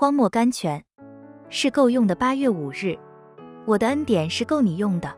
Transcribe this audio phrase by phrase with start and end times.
[0.00, 0.80] 荒漠甘泉，
[1.48, 2.14] 是够用的。
[2.14, 2.96] 八月五日，
[3.66, 5.12] 我的恩典是够你用的。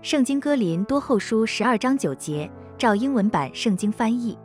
[0.00, 2.48] 圣经哥林多后书十二章九节，
[2.78, 4.38] 照英文版圣经翻译。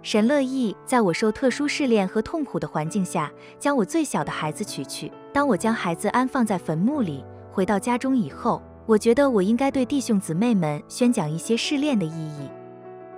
[0.00, 5.12] 神乐意在我受特殊试炼和痛苦的环境下，将我最小的孩子取去。
[5.34, 12.48] 当我将孩子安放在坟墓里，回到家中以后，我觉得我应该对弟兄姊妹们宣讲一些试炼的意义。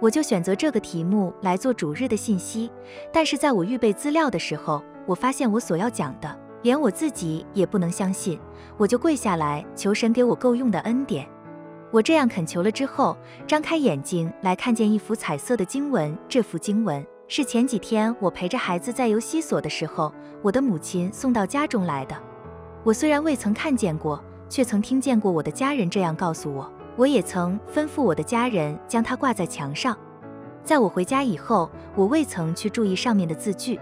[0.03, 2.69] 我就选择这个题目来做主日的信息。
[3.13, 8.37] 但是在我预备资料的时候，我发现我所要讲的，连我自己也不能相信。
[8.77, 11.25] 我就跪下来求神给我够用的恩典。
[11.93, 16.19] 我这样恳求了之后，张开眼睛来看见一幅彩色的经文。
[16.29, 22.17] 这幅经文是前几天我陪着孩子在游西所的时候，我的母亲送到家中来的。
[22.83, 26.69] 我虽然未曾看见过，却曾听见过我的家人这样告诉我。
[26.97, 29.97] 我也曾吩咐我的家人将它挂在墙上。
[30.63, 33.81] 在我回家以后，我未曾去注意上面的字句。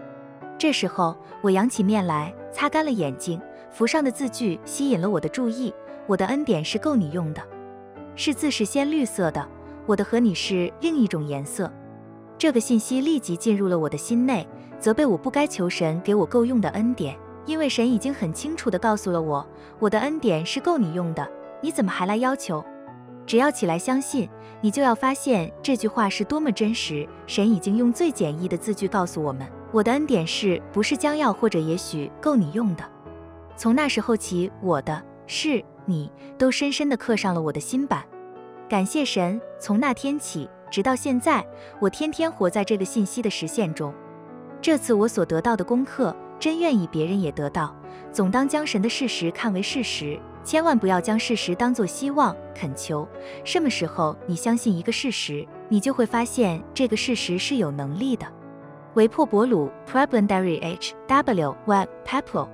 [0.56, 5.72] 这时候，我扬起面来，擦干了眼睛，符上的字句吸引了我的注意。
[6.06, 7.42] 我的恩典是够你用的。
[8.16, 9.46] 是字是鲜绿色的，
[9.86, 11.70] 我的和你是另一种颜色。
[12.38, 14.46] 这个信息立即进入了我的心内，
[14.78, 19.46] 责备我不该求神给我够用的恩典，因为神已经很清楚地告诉了我，
[19.78, 21.26] 我的恩典是够你用的。
[21.60, 22.64] 你怎么还来要求？
[23.26, 24.28] 只要起来相信，
[24.60, 27.08] 你就要发现这句话是多么真实。
[27.26, 32.84] 神已经用最简易的字句告诉我们，我的恩典是不是将要或者也许够你用的。
[33.56, 35.64] 从那时候起，我的是。
[35.86, 38.04] 你都深深地刻上了我的心版，
[38.68, 39.40] 感谢神。
[39.58, 41.44] 从那天起，直到现在，
[41.80, 43.92] 我天天活在这个信息的实现中。
[44.60, 47.74] 这次我所得到的功课，真愿意别人也得到。
[48.12, 53.08] 总当将神的事实看为事实，千万不要将事实当作希望恳求。
[53.44, 58.26] 什么时候你相信一个事实，你就会发现这个事实是有能力的。
[58.94, 62.48] 维珀伯鲁，prebendary h w web pepper